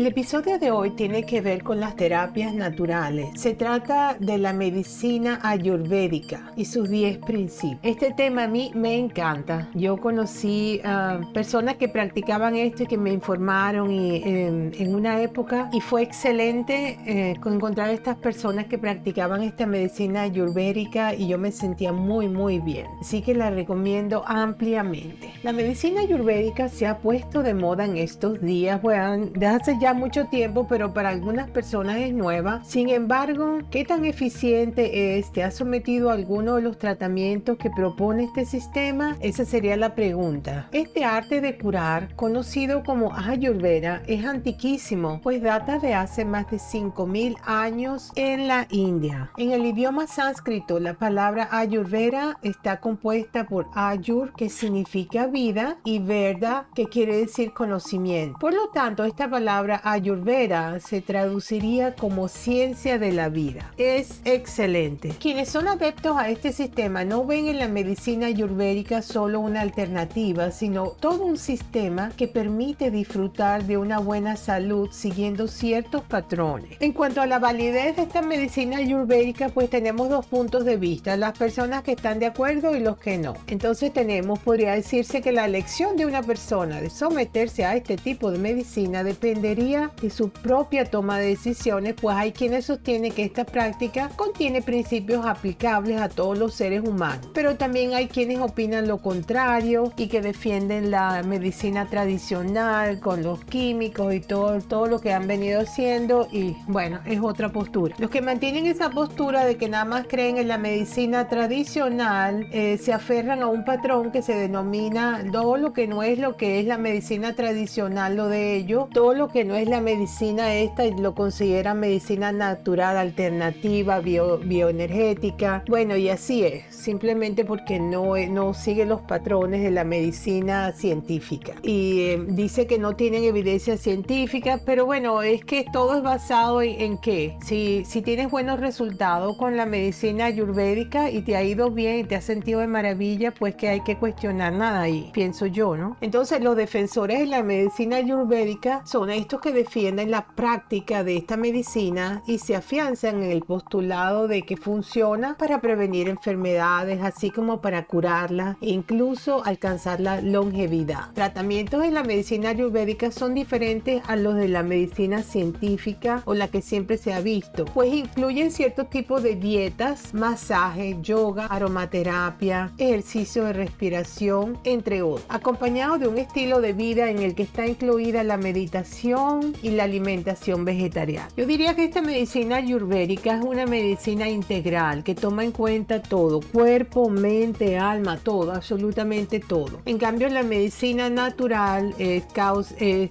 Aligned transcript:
El 0.00 0.06
episodio 0.06 0.58
de 0.58 0.70
hoy 0.70 0.92
tiene 0.92 1.24
que 1.24 1.42
ver 1.42 1.62
con 1.62 1.78
las 1.78 1.94
terapias 1.94 2.54
naturales. 2.54 3.38
Se 3.38 3.52
trata 3.52 4.16
de 4.18 4.38
la 4.38 4.54
medicina 4.54 5.38
ayurvédica 5.42 6.52
y 6.56 6.64
sus 6.64 6.88
10 6.88 7.18
principios. 7.18 7.80
Este 7.82 8.10
tema 8.14 8.44
a 8.44 8.48
mí 8.48 8.72
me 8.74 8.96
encanta. 8.96 9.68
Yo 9.74 9.98
conocí 9.98 10.80
a 10.84 11.20
personas 11.34 11.76
que 11.76 11.90
practicaban 11.90 12.56
esto 12.56 12.84
y 12.84 12.86
que 12.86 12.96
me 12.96 13.12
informaron 13.12 13.90
y, 13.90 14.22
em, 14.24 14.72
en 14.72 14.94
una 14.94 15.20
época 15.20 15.68
y 15.70 15.82
fue 15.82 16.00
excelente 16.00 16.98
eh, 17.04 17.34
encontrar 17.36 17.90
estas 17.90 18.16
personas 18.16 18.68
que 18.68 18.78
practicaban 18.78 19.42
esta 19.42 19.66
medicina 19.66 20.22
ayurvédica 20.22 21.14
y 21.14 21.28
yo 21.28 21.36
me 21.36 21.52
sentía 21.52 21.92
muy 21.92 22.26
muy 22.26 22.58
bien. 22.58 22.86
Así 23.02 23.20
que 23.20 23.34
la 23.34 23.50
recomiendo 23.50 24.24
ampliamente. 24.26 25.30
La 25.42 25.52
medicina 25.52 26.00
ayurvédica 26.00 26.70
se 26.70 26.86
ha 26.86 27.00
puesto 27.00 27.42
de 27.42 27.52
moda 27.52 27.84
en 27.84 27.98
estos 27.98 28.40
días, 28.40 28.80
bueno, 28.80 29.26
de 29.26 29.46
hace 29.46 29.76
ya 29.78 29.89
mucho 29.94 30.26
tiempo, 30.26 30.66
pero 30.68 30.92
para 30.92 31.08
algunas 31.10 31.50
personas 31.50 31.96
es 31.98 32.12
nueva. 32.12 32.62
Sin 32.64 32.88
embargo, 32.88 33.58
¿qué 33.70 33.84
tan 33.84 34.04
eficiente 34.04 35.18
es? 35.18 35.32
¿Te 35.32 35.42
has 35.42 35.54
sometido 35.54 36.10
a 36.10 36.14
alguno 36.14 36.56
de 36.56 36.62
los 36.62 36.78
tratamientos 36.78 37.58
que 37.58 37.70
propone 37.70 38.24
este 38.24 38.44
sistema? 38.44 39.16
Esa 39.20 39.44
sería 39.44 39.76
la 39.76 39.94
pregunta. 39.94 40.68
Este 40.72 41.04
arte 41.04 41.40
de 41.40 41.58
curar, 41.58 42.14
conocido 42.16 42.82
como 42.82 43.14
Ayurveda, 43.14 44.02
es 44.06 44.24
antiquísimo, 44.24 45.20
pues 45.22 45.42
data 45.42 45.78
de 45.78 45.94
hace 45.94 46.24
más 46.24 46.50
de 46.50 46.58
5000 46.58 47.36
años 47.44 48.12
en 48.16 48.48
la 48.48 48.66
India. 48.70 49.30
En 49.36 49.52
el 49.52 49.66
idioma 49.66 50.06
sánscrito, 50.06 50.80
la 50.80 50.94
palabra 50.94 51.48
Ayurveda 51.50 52.38
está 52.42 52.80
compuesta 52.80 53.46
por 53.46 53.66
Ayur, 53.74 54.32
que 54.34 54.48
significa 54.48 55.26
vida, 55.26 55.78
y 55.84 55.98
Verda, 55.98 56.68
que 56.74 56.86
quiere 56.86 57.16
decir 57.16 57.52
conocimiento. 57.52 58.38
Por 58.38 58.54
lo 58.54 58.68
tanto, 58.68 59.04
esta 59.04 59.28
palabra 59.28 59.69
ayurveda 59.76 60.80
se 60.80 61.00
traduciría 61.00 61.94
como 61.94 62.28
ciencia 62.28 62.98
de 62.98 63.12
la 63.12 63.28
vida. 63.28 63.72
Es 63.76 64.20
excelente. 64.24 65.10
Quienes 65.20 65.48
son 65.48 65.68
adeptos 65.68 66.16
a 66.16 66.30
este 66.30 66.52
sistema 66.52 67.04
no 67.04 67.24
ven 67.24 67.46
en 67.46 67.58
la 67.58 67.68
medicina 67.68 68.26
ayurvédica 68.26 69.02
solo 69.02 69.40
una 69.40 69.60
alternativa, 69.60 70.50
sino 70.50 70.90
todo 71.00 71.24
un 71.24 71.38
sistema 71.38 72.12
que 72.16 72.28
permite 72.28 72.90
disfrutar 72.90 73.64
de 73.64 73.76
una 73.76 73.98
buena 73.98 74.36
salud 74.36 74.88
siguiendo 74.90 75.48
ciertos 75.48 76.02
patrones. 76.02 76.76
En 76.80 76.92
cuanto 76.92 77.20
a 77.20 77.26
la 77.26 77.38
validez 77.38 77.96
de 77.96 78.02
esta 78.02 78.22
medicina 78.22 78.78
ayurvédica, 78.78 79.48
pues 79.48 79.70
tenemos 79.70 80.08
dos 80.08 80.26
puntos 80.26 80.64
de 80.64 80.76
vista, 80.76 81.16
las 81.16 81.36
personas 81.36 81.82
que 81.82 81.92
están 81.92 82.18
de 82.18 82.26
acuerdo 82.26 82.76
y 82.76 82.80
los 82.80 82.98
que 82.98 83.18
no. 83.18 83.34
Entonces 83.46 83.92
tenemos, 83.92 84.38
podría 84.38 84.72
decirse 84.72 85.20
que 85.20 85.32
la 85.32 85.44
elección 85.44 85.96
de 85.96 86.06
una 86.06 86.22
persona 86.22 86.80
de 86.80 86.90
someterse 86.90 87.64
a 87.64 87.76
este 87.76 87.96
tipo 87.96 88.30
de 88.30 88.38
medicina 88.38 89.04
dependería 89.04 89.59
de 89.60 90.08
su 90.08 90.30
propia 90.30 90.86
toma 90.86 91.18
de 91.18 91.28
decisiones, 91.28 91.94
pues 92.00 92.16
hay 92.16 92.32
quienes 92.32 92.64
sostienen 92.64 93.12
que 93.12 93.24
esta 93.24 93.44
práctica 93.44 94.10
contiene 94.16 94.62
principios 94.62 95.26
aplicables 95.26 96.00
a 96.00 96.08
todos 96.08 96.38
los 96.38 96.54
seres 96.54 96.82
humanos. 96.82 97.28
Pero 97.34 97.56
también 97.56 97.92
hay 97.92 98.08
quienes 98.08 98.38
opinan 98.38 98.88
lo 98.88 98.98
contrario 98.98 99.92
y 99.98 100.08
que 100.08 100.22
defienden 100.22 100.90
la 100.90 101.22
medicina 101.22 101.86
tradicional 101.90 103.00
con 103.00 103.22
los 103.22 103.44
químicos 103.44 104.14
y 104.14 104.20
todo, 104.20 104.58
todo 104.62 104.86
lo 104.86 104.98
que 104.98 105.12
han 105.12 105.26
venido 105.26 105.60
haciendo 105.60 106.26
y 106.32 106.56
bueno, 106.66 107.00
es 107.04 107.20
otra 107.20 107.50
postura. 107.50 107.94
Los 107.98 108.08
que 108.08 108.22
mantienen 108.22 108.64
esa 108.64 108.88
postura 108.88 109.44
de 109.44 109.58
que 109.58 109.68
nada 109.68 109.84
más 109.84 110.06
creen 110.08 110.38
en 110.38 110.48
la 110.48 110.56
medicina 110.56 111.28
tradicional 111.28 112.46
eh, 112.50 112.78
se 112.78 112.94
aferran 112.94 113.42
a 113.42 113.46
un 113.46 113.66
patrón 113.66 114.10
que 114.10 114.22
se 114.22 114.34
denomina 114.34 115.22
todo 115.30 115.58
lo 115.58 115.74
que 115.74 115.86
no 115.86 116.02
es 116.02 116.18
lo 116.18 116.38
que 116.38 116.60
es 116.60 116.66
la 116.66 116.78
medicina 116.78 117.34
tradicional, 117.34 118.16
lo 118.16 118.28
de 118.28 118.56
ello, 118.56 118.88
todo 118.94 119.12
lo 119.12 119.28
que 119.28 119.44
no 119.44 119.49
es 119.56 119.68
la 119.68 119.80
medicina 119.80 120.54
esta 120.54 120.84
lo 120.84 121.14
consideran 121.14 121.80
medicina 121.80 122.32
natural, 122.32 122.96
alternativa, 122.96 124.00
bioenergética. 124.00 125.64
Bueno, 125.68 125.96
y 125.96 126.08
así 126.08 126.44
es, 126.44 126.64
simplemente 126.74 127.44
porque 127.44 127.78
no, 127.78 128.16
no 128.28 128.54
sigue 128.54 128.86
los 128.86 129.00
patrones 129.02 129.62
de 129.62 129.70
la 129.70 129.84
medicina 129.84 130.72
científica. 130.72 131.54
Y 131.62 132.00
eh, 132.00 132.24
dice 132.28 132.66
que 132.66 132.78
no 132.78 132.96
tienen 132.96 133.24
evidencia 133.24 133.76
científica, 133.76 134.60
pero 134.64 134.86
bueno, 134.86 135.22
es 135.22 135.44
que 135.44 135.64
todo 135.72 135.96
es 135.96 136.02
basado 136.02 136.62
en, 136.62 136.80
en 136.80 136.98
qué. 136.98 137.36
Si, 137.44 137.84
si 137.84 138.02
tienes 138.02 138.30
buenos 138.30 138.60
resultados 138.60 139.36
con 139.36 139.56
la 139.56 139.66
medicina 139.66 140.26
ayurvédica 140.26 141.10
y 141.10 141.22
te 141.22 141.36
ha 141.36 141.42
ido 141.42 141.70
bien 141.70 142.00
y 142.00 142.04
te 142.04 142.16
has 142.16 142.24
sentido 142.24 142.60
de 142.60 142.66
maravilla, 142.66 143.32
pues 143.32 143.54
que 143.54 143.68
hay 143.68 143.80
que 143.82 143.96
cuestionar 143.96 144.52
nada 144.52 144.82
ahí, 144.82 145.10
pienso 145.12 145.46
yo, 145.46 145.76
¿no? 145.76 145.96
Entonces 146.00 146.40
los 146.40 146.56
defensores 146.56 147.20
de 147.20 147.26
la 147.26 147.42
medicina 147.42 147.96
ayurvédica 147.96 148.82
son 148.84 149.10
estos 149.10 149.39
que 149.40 149.52
defienden 149.52 150.10
la 150.10 150.26
práctica 150.26 151.04
de 151.04 151.16
esta 151.16 151.36
medicina 151.36 152.22
y 152.26 152.38
se 152.38 152.56
afianzan 152.56 153.22
en 153.22 153.30
el 153.30 153.42
postulado 153.42 154.28
de 154.28 154.42
que 154.42 154.56
funciona 154.56 155.36
para 155.38 155.60
prevenir 155.60 156.08
enfermedades, 156.08 157.02
así 157.02 157.30
como 157.30 157.60
para 157.60 157.86
curarlas 157.86 158.56
e 158.60 158.70
incluso 158.70 159.44
alcanzar 159.44 160.00
la 160.00 160.20
longevidad. 160.20 161.12
Tratamientos 161.14 161.84
en 161.84 161.94
la 161.94 162.02
medicina 162.02 162.50
ayurvédica 162.50 163.10
son 163.10 163.34
diferentes 163.34 164.02
a 164.06 164.16
los 164.16 164.34
de 164.34 164.48
la 164.48 164.62
medicina 164.62 165.22
científica 165.22 166.22
o 166.24 166.34
la 166.34 166.48
que 166.48 166.62
siempre 166.62 166.96
se 166.96 167.12
ha 167.12 167.20
visto, 167.20 167.64
pues 167.64 167.92
incluyen 167.92 168.50
ciertos 168.50 168.90
tipos 168.90 169.22
de 169.22 169.36
dietas, 169.36 170.14
masaje, 170.14 170.98
yoga, 171.00 171.46
aromaterapia, 171.46 172.72
ejercicio 172.78 173.44
de 173.44 173.52
respiración, 173.52 174.58
entre 174.64 175.02
otros, 175.02 175.26
acompañado 175.28 175.98
de 175.98 176.08
un 176.08 176.18
estilo 176.18 176.60
de 176.60 176.72
vida 176.72 177.10
en 177.10 177.20
el 177.20 177.34
que 177.34 177.42
está 177.42 177.66
incluida 177.66 178.22
la 178.24 178.36
meditación, 178.36 179.29
y 179.62 179.70
la 179.70 179.84
alimentación 179.84 180.64
vegetariana. 180.64 181.28
Yo 181.36 181.46
diría 181.46 181.74
que 181.74 181.84
esta 181.84 182.02
medicina 182.02 182.56
ayurvédica 182.56 183.36
es 183.36 183.44
una 183.44 183.66
medicina 183.66 184.28
integral 184.28 185.04
que 185.04 185.14
toma 185.14 185.44
en 185.44 185.52
cuenta 185.52 186.02
todo, 186.02 186.40
cuerpo, 186.40 187.08
mente, 187.08 187.78
alma, 187.78 188.18
todo, 188.18 188.52
absolutamente 188.52 189.40
todo. 189.40 189.80
En 189.84 189.98
cambio, 189.98 190.28
la 190.28 190.42
medicina 190.42 191.10
natural 191.10 191.94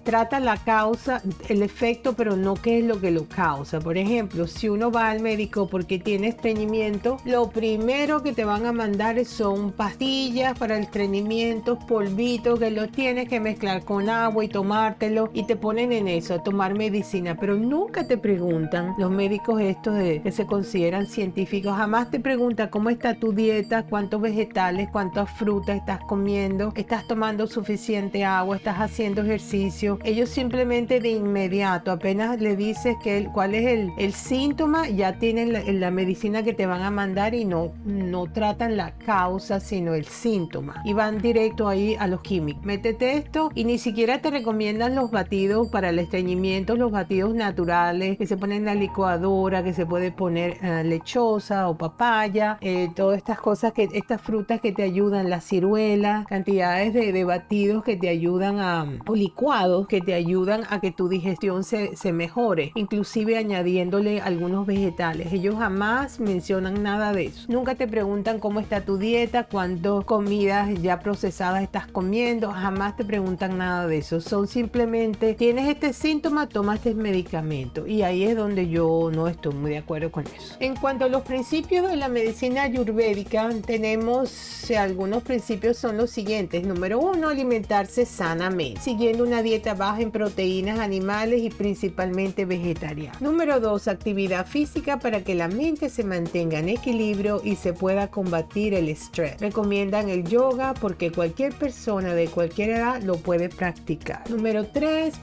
trata 0.03 0.39
la 0.39 0.57
causa, 0.57 1.21
el 1.47 1.61
efecto, 1.61 2.13
pero 2.13 2.35
no 2.35 2.55
qué 2.55 2.79
es 2.79 2.85
lo 2.85 2.99
que 2.99 3.11
lo 3.11 3.27
causa. 3.27 3.79
Por 3.79 3.97
ejemplo, 3.97 4.47
si 4.47 4.69
uno 4.69 4.91
va 4.91 5.09
al 5.09 5.21
médico 5.21 5.67
porque 5.69 5.99
tiene 5.99 6.29
estreñimiento, 6.29 7.17
lo 7.25 7.49
primero 7.49 8.23
que 8.23 8.33
te 8.33 8.45
van 8.45 8.65
a 8.65 8.71
mandar 8.71 9.23
son 9.25 9.71
pastillas 9.71 10.57
para 10.59 10.77
el 10.77 10.83
estreñimiento, 10.83 11.79
polvitos 11.79 12.59
que 12.59 12.71
lo 12.71 12.87
tienes 12.89 13.29
que 13.29 13.39
mezclar 13.39 13.83
con 13.85 14.09
agua 14.09 14.43
y 14.43 14.47
tomártelo 14.47 15.29
y 15.33 15.43
te 15.43 15.55
ponen 15.55 15.91
en 15.91 16.07
eso, 16.17 16.33
a 16.33 16.43
tomar 16.43 16.75
medicina, 16.75 17.35
pero 17.39 17.55
nunca 17.55 18.07
te 18.07 18.17
preguntan, 18.17 18.93
los 18.97 19.11
médicos 19.11 19.61
estos 19.61 19.95
que 19.97 20.31
se 20.31 20.45
consideran 20.45 21.07
científicos, 21.07 21.75
jamás 21.75 22.09
te 22.09 22.19
preguntan 22.19 22.69
cómo 22.69 22.89
está 22.89 23.15
tu 23.15 23.33
dieta, 23.33 23.83
cuántos 23.83 24.21
vegetales, 24.21 24.89
cuántas 24.91 25.29
frutas 25.31 25.77
estás 25.77 25.99
comiendo, 26.07 26.71
estás 26.75 27.07
tomando 27.07 27.47
suficiente 27.47 28.25
agua, 28.25 28.57
estás 28.57 28.77
haciendo 28.77 29.21
ejercicio. 29.21 29.99
Ellos 30.03 30.29
simplemente 30.29 30.99
de 30.99 31.09
inmediato, 31.09 31.91
apenas 31.91 32.39
le 32.39 32.55
dices 32.55 32.95
que 33.03 33.27
cuál 33.33 33.55
es 33.55 33.67
el, 33.67 33.91
el 33.97 34.13
síntoma, 34.13 34.87
ya 34.89 35.19
tienen 35.19 35.53
la, 35.53 35.61
la, 35.61 35.91
medicina 35.91 36.43
que 36.43 36.53
te 36.53 36.65
van 36.65 36.81
a 36.81 36.91
mandar 36.91 37.33
y 37.33 37.45
no, 37.45 37.71
no 37.85 38.31
tratan 38.31 38.77
la 38.77 38.91
causa, 38.91 39.59
sino 39.59 39.93
el 39.93 40.05
síntoma. 40.05 40.81
Y 40.85 40.93
van 40.93 41.19
directo 41.19 41.67
ahí 41.67 41.95
a 41.99 42.07
los 42.07 42.21
químicos. 42.21 42.63
Métete 42.63 43.17
esto 43.17 43.51
y 43.55 43.65
ni 43.65 43.77
siquiera 43.77 44.21
te 44.21 44.31
recomiendan 44.31 44.95
los 44.95 45.11
batidos 45.11 45.67
para 45.69 45.89
el 45.89 45.98
estreñimiento, 45.99 46.75
los 46.75 46.91
batidos 46.91 47.33
naturales 47.33 48.17
que 48.17 48.27
se 48.27 48.37
ponen 48.37 48.59
en 48.59 48.65
la 48.65 48.75
licuadora, 48.75 49.63
que 49.63 49.73
se 49.73 49.85
puede 49.85 50.11
poner 50.11 50.57
lechosa 50.85 51.69
o 51.69 51.77
papaya, 51.77 52.57
eh, 52.61 52.89
todas 52.95 53.17
estas 53.17 53.39
cosas, 53.39 53.73
que 53.73 53.89
estas 53.93 54.21
frutas 54.21 54.61
que 54.61 54.71
te 54.71 54.83
ayudan, 54.83 55.29
la 55.29 55.41
ciruela, 55.41 56.25
cantidades 56.27 56.93
de, 56.93 57.23
batidos 57.23 57.83
que 57.83 57.97
te 57.97 58.09
ayudan 58.09 58.59
a, 58.59 58.87
o 59.05 59.15
licuados 59.15 59.87
que 59.87 60.01
te 60.01 60.13
ayudan 60.13 60.63
a 60.69 60.79
que 60.79 60.91
tu 60.91 61.09
digestión 61.09 61.63
se, 61.63 61.95
se 61.95 62.13
mejore, 62.13 62.71
inclusive 62.75 63.37
añadiéndole 63.37 64.21
algunos 64.21 64.65
vegetales. 64.65 65.33
Ellos 65.33 65.55
jamás 65.55 66.19
mencionan 66.19 66.81
nada 66.81 67.11
de 67.11 67.25
eso. 67.25 67.45
Nunca 67.49 67.75
te 67.75 67.87
preguntan 67.87 68.39
cómo 68.39 68.59
está 68.59 68.81
tu 68.81 68.97
dieta, 68.97 69.43
cuántas 69.43 69.79
comidas 70.05 70.69
ya 70.81 70.99
procesadas 70.99 71.63
estás 71.63 71.87
comiendo, 71.87 72.51
jamás 72.51 72.95
te 72.95 73.05
preguntan 73.05 73.57
nada 73.57 73.87
de 73.87 73.99
eso. 73.99 74.19
Son 74.21 74.47
simplemente, 74.47 75.33
tienes 75.33 75.67
este 75.67 75.88
ese 75.89 76.01
síntoma, 76.01 76.47
toma 76.47 76.75
este 76.75 76.93
medicamento. 76.93 77.87
Y 77.87 78.03
ahí 78.03 78.23
es 78.23 78.35
donde 78.35 78.69
yo 78.69 79.09
no 79.13 79.27
estoy 79.27 79.53
muy 79.53 79.71
de 79.71 79.79
acuerdo 79.79 80.11
con 80.11 80.25
eso. 80.25 80.55
En 80.59 80.75
cuanto 80.75 81.05
a 81.05 81.09
los 81.09 81.23
principios 81.23 81.89
de 81.89 81.95
la 81.95 82.09
medicina 82.09 82.63
ayurvédica, 82.63 83.49
tenemos 83.65 84.59
algunos 84.77 85.23
principios 85.23 85.77
son 85.77 85.97
los 85.97 86.11
siguientes. 86.11 86.65
Número 86.65 86.99
uno, 86.99 87.29
alimentarse 87.29 88.05
sanamente, 88.05 88.81
siguiendo 88.81 89.23
una 89.23 89.41
dieta 89.41 89.73
baja 89.73 90.01
en 90.01 90.11
proteínas 90.11 90.79
animales 90.79 91.41
y 91.41 91.49
principalmente 91.49 92.45
vegetariana. 92.45 93.17
Número 93.19 93.59
dos, 93.59 93.87
actividad 93.87 94.45
física 94.45 94.99
para 94.99 95.23
que 95.23 95.35
la 95.35 95.47
mente 95.47 95.89
se 95.89 96.03
mantenga 96.03 96.59
en 96.59 96.69
equilibrio 96.69 97.41
y 97.43 97.55
se 97.55 97.73
pueda 97.73 98.09
combatir 98.09 98.73
el 98.73 98.89
estrés. 98.89 99.39
Recomiendan 99.39 100.09
el 100.09 100.23
yoga 100.23 100.73
porque 100.73 101.11
cualquier 101.11 101.53
persona 101.53 102.13
de 102.13 102.27
cualquier 102.27 102.71
edad 102.71 103.01
lo 103.01 103.15
puede 103.17 103.49
practicar. 103.49 104.29
Número 104.29 104.65
3. 104.65 105.17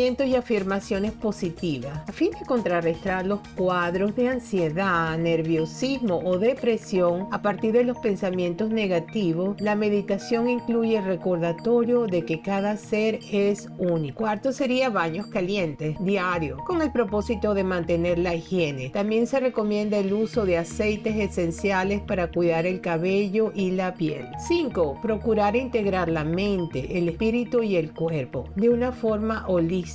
Pensamientos 0.00 0.28
y 0.28 0.36
afirmaciones 0.36 1.12
positivas. 1.12 2.08
A 2.08 2.12
fin 2.12 2.30
de 2.30 2.46
contrarrestar 2.46 3.26
los 3.26 3.40
cuadros 3.54 4.16
de 4.16 4.30
ansiedad, 4.30 5.18
nerviosismo 5.18 6.20
o 6.24 6.38
depresión 6.38 7.28
a 7.30 7.42
partir 7.42 7.74
de 7.74 7.84
los 7.84 7.98
pensamientos 7.98 8.70
negativos, 8.70 9.60
la 9.60 9.74
meditación 9.74 10.48
incluye 10.48 10.96
el 10.96 11.04
recordatorio 11.04 12.06
de 12.06 12.24
que 12.24 12.40
cada 12.40 12.78
ser 12.78 13.18
es 13.30 13.68
único. 13.76 14.20
Cuarto 14.20 14.52
sería 14.52 14.88
baños 14.88 15.26
calientes 15.26 16.02
diario 16.02 16.56
con 16.66 16.80
el 16.80 16.90
propósito 16.92 17.52
de 17.52 17.64
mantener 17.64 18.18
la 18.18 18.34
higiene. 18.34 18.88
También 18.88 19.26
se 19.26 19.38
recomienda 19.38 19.98
el 19.98 20.14
uso 20.14 20.46
de 20.46 20.56
aceites 20.56 21.14
esenciales 21.16 22.00
para 22.00 22.30
cuidar 22.30 22.64
el 22.64 22.80
cabello 22.80 23.52
y 23.54 23.72
la 23.72 23.92
piel. 23.92 24.28
5. 24.48 25.00
Procurar 25.02 25.56
integrar 25.56 26.08
la 26.08 26.24
mente, 26.24 26.96
el 26.96 27.10
espíritu 27.10 27.62
y 27.62 27.76
el 27.76 27.92
cuerpo 27.92 28.48
de 28.56 28.70
una 28.70 28.92
forma 28.92 29.44
holística. 29.46 29.89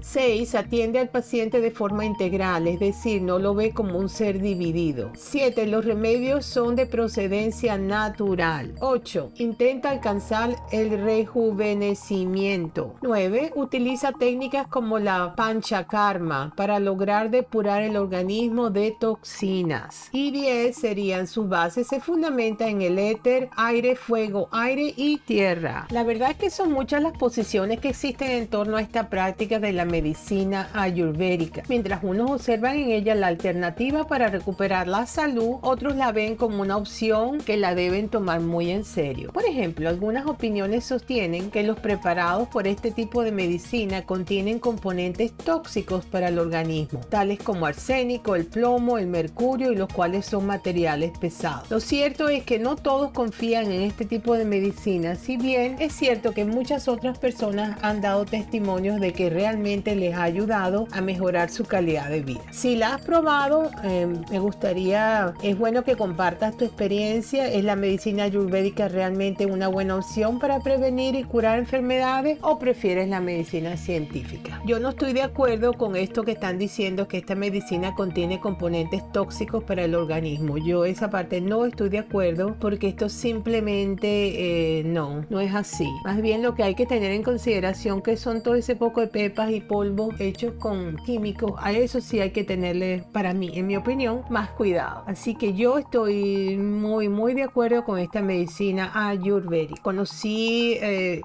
6. 0.00 0.54
Atiende 0.54 0.98
al 0.98 1.08
paciente 1.08 1.60
de 1.60 1.70
forma 1.70 2.04
integral, 2.04 2.66
es 2.66 2.80
decir, 2.80 3.22
no 3.22 3.38
lo 3.38 3.54
ve 3.54 3.72
como 3.72 3.98
un 3.98 4.08
ser 4.08 4.40
dividido. 4.40 5.10
7. 5.14 5.66
Los 5.66 5.84
remedios 5.84 6.44
son 6.44 6.74
de 6.76 6.86
procedencia 6.86 7.78
natural. 7.78 8.74
8. 8.80 9.32
Intenta 9.36 9.90
alcanzar 9.90 10.56
el 10.72 10.98
rejuvenecimiento. 11.02 12.94
9. 13.02 13.52
Utiliza 13.54 14.12
técnicas 14.12 14.66
como 14.68 14.98
la 14.98 15.34
panchakarma 15.36 16.52
para 16.56 16.80
lograr 16.80 17.30
depurar 17.30 17.82
el 17.82 17.96
organismo 17.96 18.70
de 18.70 18.96
toxinas. 18.98 20.08
Y 20.12 20.30
10 20.30 20.76
serían 20.76 21.26
sus 21.26 21.48
bases 21.48 21.86
se 21.86 22.00
fundamenta 22.00 22.68
en 22.68 22.82
el 22.82 22.98
éter, 22.98 23.48
aire, 23.56 23.96
fuego, 23.96 24.48
aire 24.52 24.92
y 24.96 25.18
tierra. 25.18 25.86
La 25.90 26.02
verdad 26.02 26.30
es 26.32 26.36
que 26.36 26.50
son 26.50 26.72
muchas 26.72 27.02
las 27.02 27.16
posiciones 27.16 27.80
que 27.80 27.90
existen 27.90 28.30
en 28.30 28.48
torno 28.48 28.76
a 28.76 28.80
esta 28.80 29.08
práctica 29.08 29.35
de 29.36 29.72
la 29.72 29.84
medicina 29.84 30.70
ayurvédica. 30.72 31.62
Mientras 31.68 32.02
unos 32.02 32.30
observan 32.30 32.76
en 32.76 32.90
ella 32.90 33.14
la 33.14 33.26
alternativa 33.26 34.06
para 34.06 34.28
recuperar 34.28 34.88
la 34.88 35.04
salud, 35.04 35.56
otros 35.60 35.94
la 35.94 36.10
ven 36.10 36.36
como 36.36 36.62
una 36.62 36.78
opción 36.78 37.38
que 37.38 37.58
la 37.58 37.74
deben 37.74 38.08
tomar 38.08 38.40
muy 38.40 38.70
en 38.70 38.84
serio. 38.84 39.32
Por 39.32 39.44
ejemplo, 39.44 39.90
algunas 39.90 40.26
opiniones 40.26 40.84
sostienen 40.84 41.50
que 41.50 41.64
los 41.64 41.78
preparados 41.78 42.48
por 42.48 42.66
este 42.66 42.90
tipo 42.90 43.22
de 43.22 43.30
medicina 43.30 44.02
contienen 44.06 44.58
componentes 44.58 45.32
tóxicos 45.36 46.06
para 46.06 46.28
el 46.28 46.38
organismo, 46.38 47.00
tales 47.00 47.38
como 47.38 47.66
arsénico, 47.66 48.36
el 48.36 48.46
plomo, 48.46 48.96
el 48.96 49.06
mercurio 49.06 49.70
y 49.70 49.76
los 49.76 49.92
cuales 49.92 50.24
son 50.24 50.46
materiales 50.46 51.12
pesados. 51.18 51.70
Lo 51.70 51.80
cierto 51.80 52.30
es 52.30 52.42
que 52.44 52.58
no 52.58 52.76
todos 52.76 53.10
confían 53.10 53.70
en 53.70 53.82
este 53.82 54.06
tipo 54.06 54.34
de 54.34 54.46
medicina, 54.46 55.14
si 55.14 55.36
bien 55.36 55.76
es 55.78 55.92
cierto 55.92 56.32
que 56.32 56.46
muchas 56.46 56.88
otras 56.88 57.18
personas 57.18 57.78
han 57.82 58.00
dado 58.00 58.24
testimonios 58.24 58.98
de 58.98 59.12
que 59.12 59.25
realmente 59.30 59.94
les 59.96 60.14
ha 60.14 60.22
ayudado 60.22 60.88
a 60.92 61.00
mejorar 61.00 61.50
su 61.50 61.64
calidad 61.64 62.08
de 62.08 62.22
vida. 62.22 62.40
Si 62.50 62.76
la 62.76 62.94
has 62.94 63.02
probado, 63.02 63.70
em, 63.82 64.22
me 64.30 64.38
gustaría, 64.38 65.34
es 65.42 65.58
bueno 65.58 65.84
que 65.84 65.96
compartas 65.96 66.56
tu 66.56 66.64
experiencia. 66.64 67.50
¿Es 67.50 67.64
la 67.64 67.76
medicina 67.76 68.24
ayurvédica 68.24 68.88
realmente 68.88 69.46
una 69.46 69.68
buena 69.68 69.96
opción 69.96 70.38
para 70.38 70.60
prevenir 70.60 71.14
y 71.14 71.24
curar 71.24 71.58
enfermedades 71.58 72.38
o 72.42 72.58
prefieres 72.58 73.08
la 73.08 73.20
medicina 73.20 73.76
científica? 73.76 74.60
Yo 74.64 74.80
no 74.80 74.90
estoy 74.90 75.12
de 75.12 75.22
acuerdo 75.22 75.72
con 75.72 75.96
esto 75.96 76.24
que 76.24 76.32
están 76.32 76.58
diciendo 76.58 77.08
que 77.08 77.18
esta 77.18 77.34
medicina 77.34 77.94
contiene 77.94 78.40
componentes 78.40 79.02
tóxicos 79.12 79.64
para 79.64 79.84
el 79.84 79.94
organismo. 79.94 80.58
Yo 80.58 80.84
esa 80.84 81.10
parte 81.10 81.40
no 81.40 81.64
estoy 81.64 81.88
de 81.88 81.98
acuerdo 81.98 82.56
porque 82.60 82.88
esto 82.88 83.08
simplemente 83.08 84.78
eh, 84.78 84.84
no, 84.84 85.24
no 85.30 85.40
es 85.40 85.54
así. 85.54 85.88
Más 86.04 86.20
bien 86.20 86.42
lo 86.42 86.54
que 86.54 86.62
hay 86.62 86.74
que 86.74 86.86
tener 86.86 87.12
en 87.12 87.22
consideración 87.22 88.02
que 88.02 88.16
son 88.16 88.42
todo 88.42 88.54
ese 88.54 88.76
poco 88.76 89.00
de 89.00 89.06
pepas 89.16 89.50
y 89.50 89.62
polvo 89.62 90.12
hechos 90.18 90.52
con 90.58 90.96
químicos. 90.96 91.52
A 91.56 91.72
eso 91.72 92.02
sí 92.02 92.20
hay 92.20 92.32
que 92.32 92.44
tenerle, 92.44 93.02
para 93.12 93.32
mí, 93.32 93.50
en 93.54 93.66
mi 93.66 93.74
opinión, 93.74 94.24
más 94.28 94.50
cuidado. 94.50 95.04
Así 95.06 95.34
que 95.34 95.54
yo 95.54 95.78
estoy 95.78 96.58
muy, 96.58 97.08
muy 97.08 97.32
de 97.32 97.44
acuerdo 97.44 97.82
con 97.82 97.98
esta 97.98 98.20
medicina 98.20 98.92
ayurvédica. 99.08 99.80
Conocí 99.80 100.76
eh, 100.82 101.22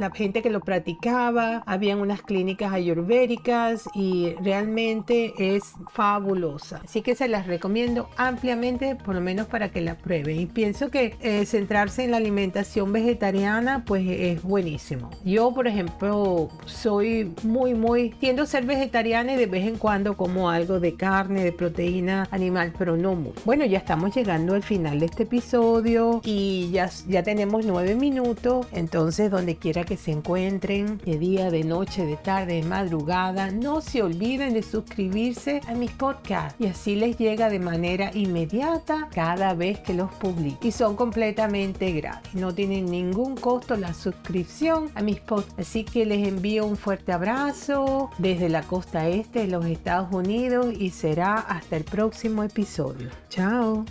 la 0.00 0.10
gente 0.10 0.42
que 0.42 0.50
lo 0.50 0.58
practicaba, 0.58 1.62
habían 1.66 2.00
unas 2.00 2.20
clínicas 2.22 2.72
ayurvédicas 2.72 3.84
y 3.94 4.34
realmente 4.42 5.32
es 5.38 5.62
fabulosa. 5.92 6.80
Así 6.82 7.00
que 7.00 7.14
se 7.14 7.28
las 7.28 7.46
recomiendo 7.46 8.08
ampliamente, 8.16 8.96
por 8.96 9.14
lo 9.14 9.20
menos 9.20 9.46
para 9.46 9.68
que 9.68 9.80
la 9.82 9.96
prueben. 9.96 10.40
Y 10.40 10.46
pienso 10.46 10.90
que 10.90 11.14
eh, 11.20 11.46
centrarse 11.46 12.02
en 12.02 12.10
la 12.10 12.16
alimentación 12.16 12.92
vegetariana 12.92 13.84
pues 13.86 14.04
es 14.08 14.42
buenísimo. 14.42 15.10
Yo, 15.24 15.54
por 15.54 15.68
ejemplo, 15.68 16.48
soy 16.66 17.19
muy, 17.42 17.74
muy, 17.74 18.10
tiendo 18.10 18.42
a 18.42 18.46
ser 18.46 18.64
vegetariana 18.64 19.34
y 19.34 19.36
de 19.36 19.46
vez 19.46 19.66
en 19.66 19.76
cuando 19.76 20.16
como 20.16 20.50
algo 20.50 20.80
de 20.80 20.94
carne, 20.94 21.44
de 21.44 21.52
proteína 21.52 22.28
animal, 22.30 22.72
pero 22.78 22.96
no 22.96 23.14
mucho. 23.14 23.40
Bueno, 23.44 23.64
ya 23.64 23.78
estamos 23.78 24.14
llegando 24.14 24.54
al 24.54 24.62
final 24.62 25.00
de 25.00 25.06
este 25.06 25.24
episodio 25.24 26.20
y 26.24 26.70
ya, 26.72 26.90
ya 27.08 27.22
tenemos 27.22 27.64
nueve 27.64 27.94
minutos. 27.94 28.66
Entonces, 28.72 29.30
donde 29.30 29.56
quiera 29.56 29.84
que 29.84 29.96
se 29.96 30.12
encuentren, 30.12 30.98
de 31.04 31.18
día, 31.18 31.50
de 31.50 31.64
noche, 31.64 32.06
de 32.06 32.16
tarde, 32.16 32.54
de 32.54 32.62
madrugada, 32.62 33.50
no 33.50 33.80
se 33.80 34.02
olviden 34.02 34.54
de 34.54 34.62
suscribirse 34.62 35.60
a 35.66 35.74
mis 35.74 35.90
podcasts 35.90 36.56
y 36.58 36.66
así 36.66 36.96
les 36.96 37.18
llega 37.18 37.48
de 37.48 37.58
manera 37.58 38.10
inmediata 38.14 39.08
cada 39.14 39.54
vez 39.54 39.78
que 39.80 39.94
los 39.94 40.10
publico 40.12 40.58
y 40.66 40.72
son 40.72 40.96
completamente 40.96 41.92
gratis. 41.92 42.34
No 42.34 42.54
tienen 42.54 42.86
ningún 42.86 43.36
costo 43.36 43.76
la 43.76 43.94
suscripción 43.94 44.90
a 44.94 45.02
mis 45.02 45.20
podcasts. 45.20 45.54
Así 45.58 45.84
que 45.84 46.06
les 46.06 46.26
envío 46.26 46.64
un 46.66 46.76
abrazo 47.10 48.10
desde 48.18 48.48
la 48.48 48.62
costa 48.62 49.08
este 49.08 49.40
de 49.40 49.48
los 49.48 49.66
Estados 49.66 50.12
Unidos 50.12 50.74
y 50.78 50.90
será 50.90 51.34
hasta 51.34 51.76
el 51.76 51.84
próximo 51.84 52.42
episodio. 52.42 53.10
Chao. 53.28 53.84